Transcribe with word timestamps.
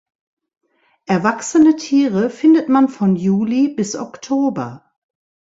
Erwachsene 1.05 1.75
Tiere 1.75 2.31
findet 2.31 2.69
man 2.69 2.89
von 2.89 3.15
Juli 3.15 3.67
bis 3.67 3.95
Oktober. 3.95 4.91